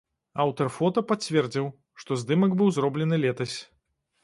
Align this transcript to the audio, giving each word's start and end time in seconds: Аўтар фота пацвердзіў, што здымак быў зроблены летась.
Аўтар 0.45 0.71
фота 0.77 1.03
пацвердзіў, 1.11 1.69
што 2.03 2.19
здымак 2.23 2.51
быў 2.61 2.73
зроблены 2.81 3.23
летась. 3.27 3.57